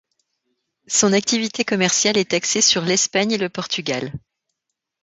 Son 0.87 1.13
activité 1.13 1.63
commerciale 1.63 2.17
est 2.17 2.33
axée 2.33 2.61
sur 2.61 2.81
l'Espagne 2.81 3.33
et 3.33 3.37
le 3.37 3.49
Portugal. 3.49 4.11